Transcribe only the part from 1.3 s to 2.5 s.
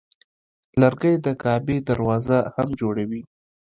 کعبې دروازه